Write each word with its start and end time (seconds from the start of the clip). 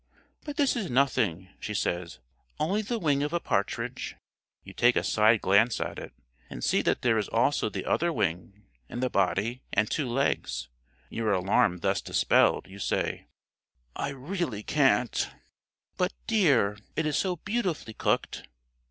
"But 0.43 0.57
this 0.57 0.75
is 0.75 0.89
nothing," 0.89 1.49
she 1.59 1.75
says, 1.75 2.17
"only 2.59 2.81
the 2.81 2.97
wing 2.97 3.21
of 3.21 3.33
a 3.33 3.39
partridge." 3.39 4.15
You 4.63 4.73
take 4.73 4.95
a 4.95 5.03
side 5.03 5.41
glance 5.41 5.79
at 5.79 5.99
it, 5.99 6.11
and 6.49 6.63
see 6.63 6.81
that 6.81 7.03
there 7.03 7.19
is 7.19 7.27
also 7.27 7.69
the 7.69 7.85
other 7.85 8.11
wing 8.11 8.63
and 8.89 9.03
the 9.03 9.11
body 9.11 9.61
and 9.71 9.87
two 9.91 10.09
legs. 10.09 10.69
Your 11.11 11.31
alarm 11.33 11.81
thus 11.81 12.01
dispelled, 12.01 12.65
you 12.67 12.79
say: 12.79 13.27
"I 13.95 14.09
really 14.09 14.63
can't." 14.63 15.29
"But, 15.97 16.13
dear, 16.25 16.79
it 16.95 17.05
is 17.05 17.15
so 17.17 17.35
beautifully 17.35 17.93
cooked." 17.93 18.47